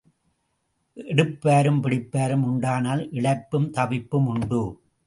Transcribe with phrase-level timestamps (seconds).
[0.97, 4.63] எடுப்பாரும் பிடிப்பாரும் உண்டானால் இளைப்பும் தவிப்பும் உண்டு.